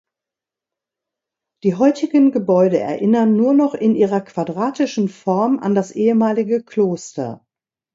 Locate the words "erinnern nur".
2.79-3.53